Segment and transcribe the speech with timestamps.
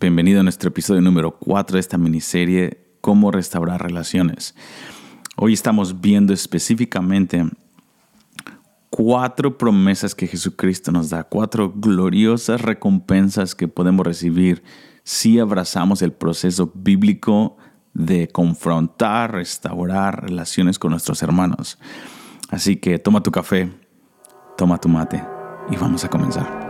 [0.00, 4.54] Bienvenido a nuestro episodio número 4 de esta miniserie Cómo restaurar relaciones.
[5.36, 7.44] Hoy estamos viendo específicamente
[8.88, 14.62] cuatro promesas que Jesucristo nos da, cuatro gloriosas recompensas que podemos recibir
[15.04, 17.58] si abrazamos el proceso bíblico
[17.92, 21.78] de confrontar, restaurar relaciones con nuestros hermanos.
[22.48, 23.70] Así que toma tu café,
[24.56, 25.22] toma tu mate
[25.70, 26.69] y vamos a comenzar.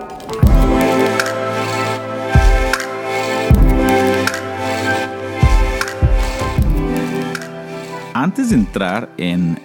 [8.21, 9.59] Antes de entrar en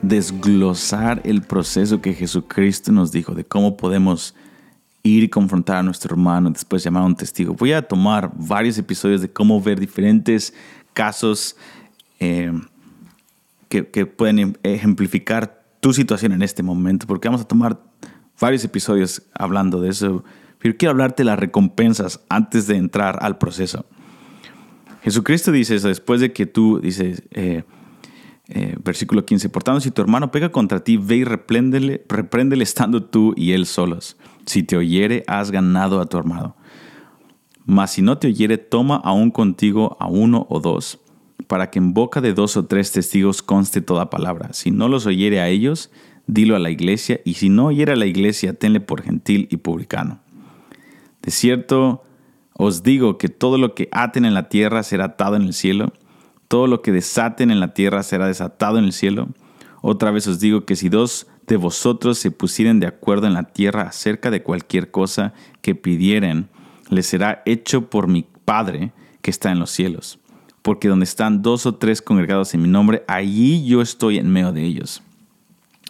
[0.00, 4.34] desglosar el proceso que Jesucristo nos dijo de cómo podemos
[5.02, 8.78] ir y confrontar a nuestro hermano, después llamar a un testigo, voy a tomar varios
[8.78, 10.54] episodios de cómo ver diferentes
[10.94, 11.54] casos
[12.18, 12.50] eh,
[13.68, 17.78] que, que pueden ejemplificar tu situación en este momento, porque vamos a tomar
[18.40, 20.24] varios episodios hablando de eso,
[20.60, 23.84] pero quiero hablarte de las recompensas antes de entrar al proceso.
[25.02, 27.64] Jesucristo dice eso después de que tú dices, eh,
[28.48, 32.64] eh, versículo 15, por tanto, si tu hermano pega contra ti, ve y repréndele, repréndele
[32.64, 34.16] estando tú y él solos.
[34.44, 36.56] Si te oyere, has ganado a tu hermano.
[37.64, 40.98] Mas si no te oyere, toma aún contigo a uno o dos,
[41.46, 44.52] para que en boca de dos o tres testigos conste toda palabra.
[44.52, 45.90] Si no los oyere a ellos,
[46.26, 49.58] dilo a la iglesia, y si no oyere a la iglesia, tenle por gentil y
[49.58, 50.20] publicano.
[51.22, 52.02] De cierto,
[52.62, 55.94] os digo que todo lo que aten en la tierra será atado en el cielo,
[56.46, 59.30] todo lo que desaten en la tierra será desatado en el cielo.
[59.80, 63.44] Otra vez os digo que si dos de vosotros se pusieren de acuerdo en la
[63.44, 66.50] tierra acerca de cualquier cosa que pidieren,
[66.90, 70.18] les será hecho por mi Padre que está en los cielos.
[70.60, 74.52] Porque donde están dos o tres congregados en mi nombre, allí yo estoy en medio
[74.52, 75.02] de ellos.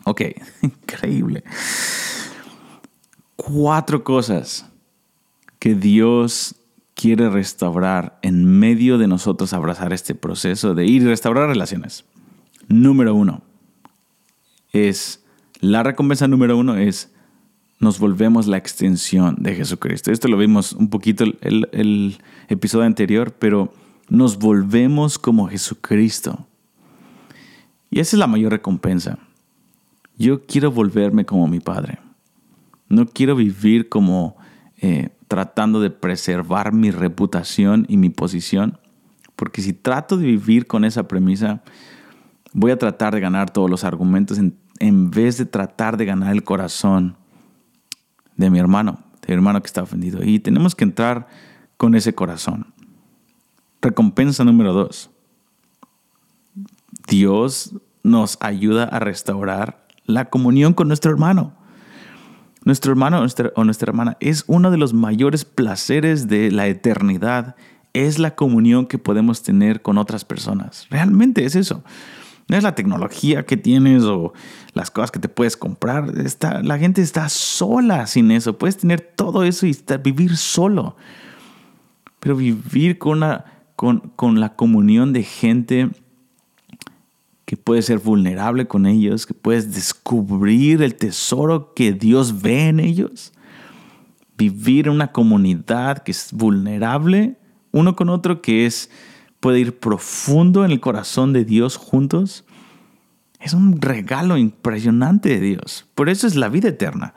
[0.04, 0.22] Ok,
[0.62, 1.42] increíble.
[3.34, 4.70] Cuatro cosas
[5.58, 6.54] que Dios
[7.00, 12.04] quiere restaurar en medio de nosotros abrazar este proceso de ir y restaurar relaciones.
[12.68, 13.42] Número uno
[14.72, 15.24] es,
[15.60, 17.10] la recompensa número uno es,
[17.78, 20.12] nos volvemos la extensión de Jesucristo.
[20.12, 22.18] Esto lo vimos un poquito el, el
[22.48, 23.72] episodio anterior, pero
[24.10, 26.46] nos volvemos como Jesucristo.
[27.90, 29.18] Y esa es la mayor recompensa.
[30.18, 31.98] Yo quiero volverme como mi Padre.
[32.90, 34.36] No quiero vivir como
[34.76, 38.80] eh, tratando de preservar mi reputación y mi posición.
[39.36, 41.62] Porque si trato de vivir con esa premisa,
[42.52, 46.32] voy a tratar de ganar todos los argumentos en, en vez de tratar de ganar
[46.32, 47.16] el corazón
[48.34, 50.24] de mi hermano, de mi hermano que está ofendido.
[50.24, 51.28] Y tenemos que entrar
[51.76, 52.74] con ese corazón.
[53.80, 55.12] Recompensa número dos.
[57.06, 61.52] Dios nos ayuda a restaurar la comunión con nuestro hermano.
[62.64, 67.56] Nuestro hermano o nuestra hermana es uno de los mayores placeres de la eternidad.
[67.92, 70.86] Es la comunión que podemos tener con otras personas.
[70.90, 71.82] Realmente es eso.
[72.48, 74.32] No es la tecnología que tienes o
[74.74, 76.12] las cosas que te puedes comprar.
[76.18, 78.58] Está, la gente está sola sin eso.
[78.58, 80.96] Puedes tener todo eso y estar, vivir solo.
[82.18, 83.22] Pero vivir con,
[83.76, 85.90] con, con la comunión de gente
[87.50, 92.78] que puedes ser vulnerable con ellos, que puedes descubrir el tesoro que Dios ve en
[92.78, 93.32] ellos.
[94.38, 97.38] Vivir en una comunidad que es vulnerable
[97.72, 98.88] uno con otro, que es
[99.40, 102.44] puede ir profundo en el corazón de Dios juntos.
[103.40, 105.88] Es un regalo impresionante de Dios.
[105.96, 107.14] Por eso es la vida eterna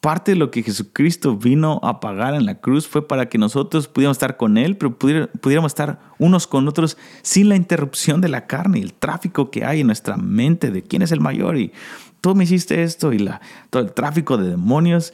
[0.00, 3.88] parte de lo que Jesucristo vino a pagar en la cruz fue para que nosotros
[3.88, 8.46] pudiéramos estar con Él, pero pudiéramos estar unos con otros sin la interrupción de la
[8.46, 11.72] carne y el tráfico que hay en nuestra mente de quién es el mayor y
[12.20, 13.28] tú me hiciste esto y
[13.70, 15.12] todo el tráfico de demonios.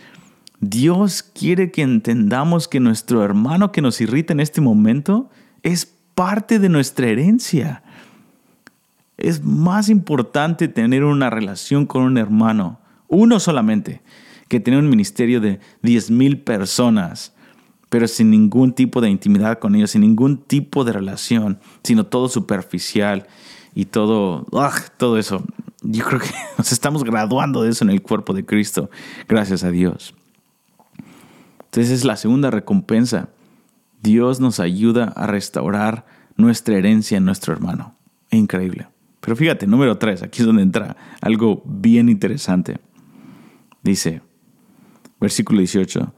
[0.61, 5.29] Dios quiere que entendamos que nuestro hermano que nos irrita en este momento
[5.63, 7.83] es parte de nuestra herencia.
[9.17, 12.79] Es más importante tener una relación con un hermano,
[13.09, 14.03] uno solamente,
[14.53, 17.33] que tiene un ministerio de 10.000 personas,
[17.89, 22.29] pero sin ningún tipo de intimidad con ellos, sin ningún tipo de relación, sino todo
[22.29, 23.27] superficial
[23.75, 24.47] y todo,
[24.99, 25.43] todo eso.
[25.81, 26.29] Yo creo que
[26.59, 28.91] nos estamos graduando de eso en el cuerpo de Cristo,
[29.27, 30.15] gracias a Dios.
[31.65, 33.31] Entonces es la segunda recompensa.
[34.03, 36.05] Dios nos ayuda a restaurar
[36.37, 37.95] nuestra herencia en nuestro hermano.
[38.31, 38.87] Increíble.
[39.23, 42.81] Pero fíjate, número tres, aquí es donde entra algo bien interesante.
[43.83, 44.21] Dice,
[45.23, 46.13] Versículo 18.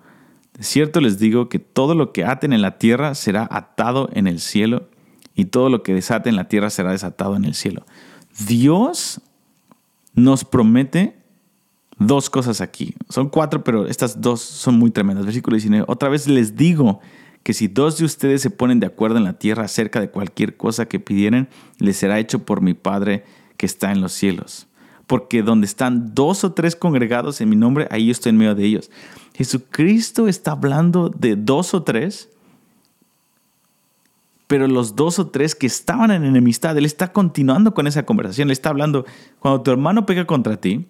[0.56, 4.26] De cierto les digo que todo lo que aten en la tierra será atado en
[4.26, 4.88] el cielo
[5.34, 7.84] y todo lo que desaten en la tierra será desatado en el cielo.
[8.46, 9.20] Dios
[10.14, 11.18] nos promete
[11.98, 12.94] dos cosas aquí.
[13.10, 15.26] Son cuatro, pero estas dos son muy tremendas.
[15.26, 15.84] Versículo 19.
[15.86, 17.00] Otra vez les digo
[17.42, 20.56] que si dos de ustedes se ponen de acuerdo en la tierra acerca de cualquier
[20.56, 21.48] cosa que pidieren,
[21.78, 23.24] les será hecho por mi Padre
[23.58, 24.66] que está en los cielos.
[25.06, 28.64] Porque donde están dos o tres congregados en mi nombre, ahí estoy en medio de
[28.64, 28.90] ellos.
[29.34, 32.30] Jesucristo está hablando de dos o tres,
[34.46, 38.48] pero los dos o tres que estaban en enemistad, Él está continuando con esa conversación.
[38.48, 39.04] Él está hablando,
[39.40, 40.86] cuando tu hermano pega contra ti,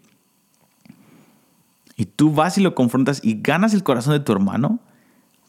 [1.96, 4.80] y tú vas y lo confrontas y ganas el corazón de tu hermano,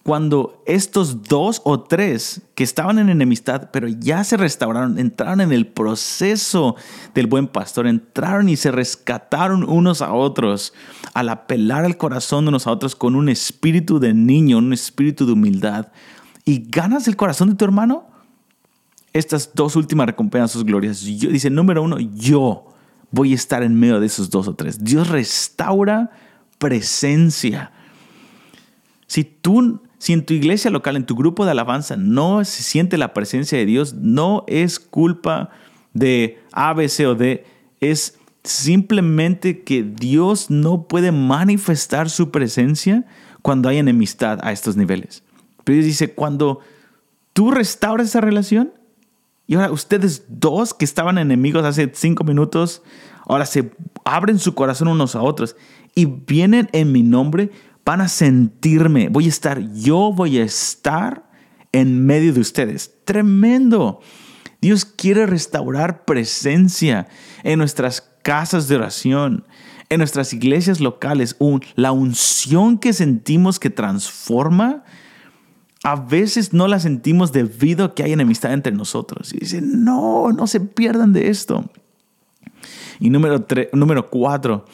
[0.06, 5.52] cuando estos dos o tres que estaban en enemistad, pero ya se restauraron, entraron en
[5.52, 6.76] el proceso
[7.16, 10.74] del buen pastor, entraron y se rescataron unos a otros
[11.16, 15.26] al apelar al corazón de unos a otros con un espíritu de niño, un espíritu
[15.26, 15.88] de humildad,
[16.46, 18.06] y ganas el corazón de tu hermano,
[19.12, 22.68] estas dos últimas recompensas glorias, dice, número uno, yo
[23.10, 24.84] voy a estar en medio de esos dos o tres.
[24.84, 26.12] Dios restaura
[26.60, 27.72] presencia.
[29.08, 32.98] Si tú si en tu iglesia local, en tu grupo de alabanza, no se siente
[32.98, 35.50] la presencia de Dios, no es culpa
[35.94, 37.46] de A, B, C o D,
[37.80, 43.06] es simplemente que Dios no puede manifestar su presencia
[43.42, 45.24] cuando hay enemistad a estos niveles.
[45.64, 46.60] Pero Dios dice, cuando
[47.34, 48.72] tú restauras esa relación,
[49.48, 52.82] y ahora ustedes dos que estaban enemigos hace cinco minutos,
[53.28, 53.72] ahora se
[54.04, 55.56] abren su corazón unos a otros
[55.94, 57.52] y vienen en mi nombre,
[57.86, 61.30] van a sentirme, voy a estar, yo voy a estar
[61.72, 62.92] en medio de ustedes.
[63.06, 64.02] Tremendo.
[64.60, 67.08] Dios quiere restaurar presencia
[67.44, 69.46] en nuestras casas de oración,
[69.90, 71.36] en nuestras iglesias locales.
[71.76, 74.84] la unción que sentimos que transforma,
[75.84, 79.32] a veces no la sentimos debido a que hay enemistad entre nosotros.
[79.32, 81.70] Y dicen, no, no se pierdan de esto.
[83.00, 84.66] Y número, número cuatro,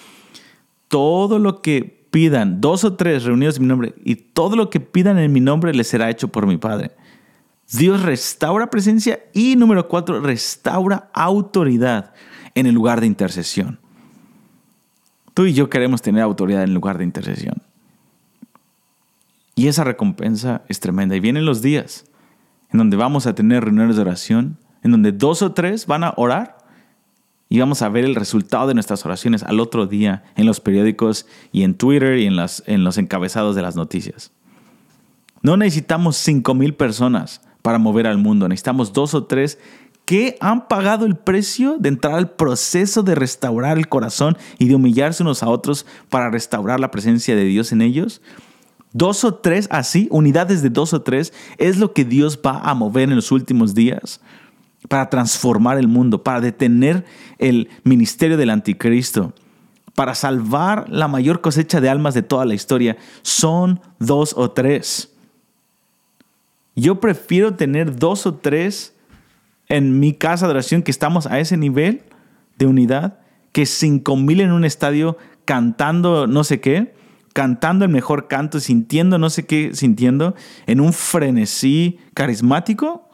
[0.88, 4.80] todo lo que pidan, dos o tres reunidos en mi nombre, y todo lo que
[4.80, 6.92] pidan en mi nombre les será hecho por mi Padre.
[7.72, 12.14] Dios restaura presencia y número cuatro, restaura autoridad
[12.54, 13.80] en el lugar de intercesión.
[15.34, 17.62] Tú y yo queremos tener autoridad en el lugar de intercesión.
[19.56, 21.16] Y esa recompensa es tremenda.
[21.16, 22.06] Y vienen los días
[22.72, 26.14] en donde vamos a tener reuniones de oración, en donde dos o tres van a
[26.18, 26.58] orar
[27.52, 31.28] y vamos a ver el resultado de nuestras oraciones al otro día en los periódicos
[31.52, 34.32] y en Twitter y en, las, en los encabezados de las noticias.
[35.42, 39.60] No necesitamos 5 mil personas para mover al mundo, necesitamos dos o tres
[40.06, 44.76] que han pagado el precio de entrar al proceso de restaurar el corazón y de
[44.76, 48.22] humillarse unos a otros para restaurar la presencia de Dios en ellos.
[48.94, 52.74] Dos o tres así, unidades de dos o tres, es lo que Dios va a
[52.76, 54.22] mover en los últimos días
[54.88, 57.06] para transformar el mundo, para detener
[57.38, 59.34] el ministerio del anticristo,
[59.96, 65.14] para salvar la mayor cosecha de almas de toda la historia, son dos o tres.
[66.76, 68.96] Yo prefiero tener dos o tres
[69.68, 72.04] en mi casa de oración que estamos a ese nivel
[72.58, 73.20] de unidad
[73.52, 76.94] que cinco mil en un estadio cantando no sé qué,
[77.34, 80.36] cantando el mejor canto, sintiendo no sé qué, sintiendo
[80.68, 83.10] en un frenesí carismático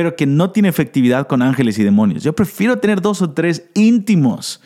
[0.00, 2.22] pero que no tiene efectividad con ángeles y demonios.
[2.22, 4.62] Yo prefiero tener dos o tres íntimos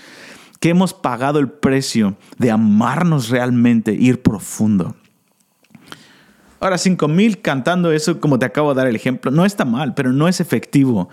[0.60, 4.94] que hemos pagado el precio de amarnos realmente, ir profundo.
[6.60, 10.12] Ahora, 5000 cantando eso, como te acabo de dar el ejemplo, no está mal, pero
[10.12, 11.08] no es efectivo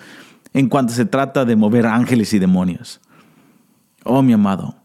[0.54, 3.02] en cuanto se trata de mover ángeles y demonios.
[4.04, 4.76] Oh, mi amado,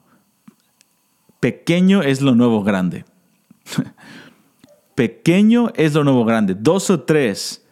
[1.41, 3.05] pequeño es lo nuevo grande.
[4.95, 6.57] pequeño es lo nuevo grande.
[6.59, 7.66] Dos o tres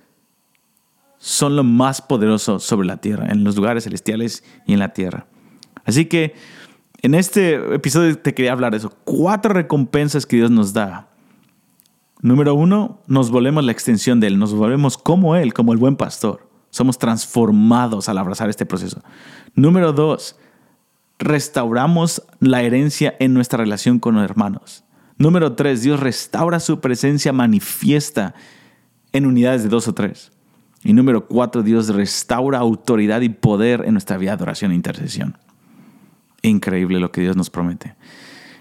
[1.24, 5.26] son lo más poderoso sobre la tierra, en los lugares celestiales y en la tierra.
[5.86, 6.34] Así que
[7.00, 8.94] en este episodio te quería hablar de eso.
[9.04, 11.08] Cuatro recompensas que Dios nos da.
[12.20, 15.96] Número uno, nos volvemos la extensión de Él, nos volvemos como Él, como el buen
[15.96, 16.46] pastor.
[16.68, 19.02] Somos transformados al abrazar este proceso.
[19.54, 20.36] Número dos,
[21.18, 24.84] restauramos la herencia en nuestra relación con los hermanos.
[25.16, 28.34] Número tres, Dios restaura su presencia manifiesta
[29.12, 30.33] en unidades de dos o tres.
[30.84, 35.36] Y número cuatro, Dios restaura autoridad y poder en nuestra vida de oración e intercesión.
[36.42, 37.94] Increíble lo que Dios nos promete.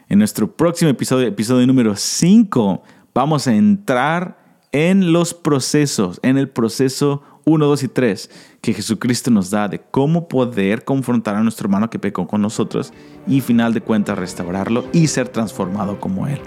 [0.08, 2.82] En nuestro próximo episodio, episodio número cinco,
[3.14, 4.38] vamos a entrar
[4.72, 8.30] en los procesos, en el proceso 1, 2 y 3
[8.62, 12.94] que Jesucristo nos da de cómo poder confrontar a nuestro hermano que pecó con nosotros
[13.28, 16.40] y final de cuentas restaurarlo y ser transformado como Él.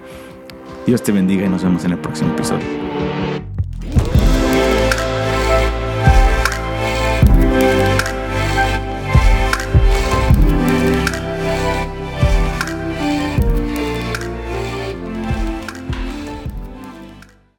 [0.86, 3.55] Dios te bendiga y nos vemos en el próximo episodio.